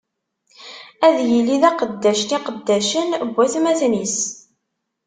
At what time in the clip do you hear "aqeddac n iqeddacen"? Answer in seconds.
1.69-3.09